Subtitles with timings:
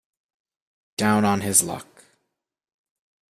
[0.97, 2.05] Down on his luck.